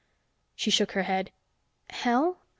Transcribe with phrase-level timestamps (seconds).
[0.55, 1.31] She shook her head.
[1.91, 2.39] "Hell?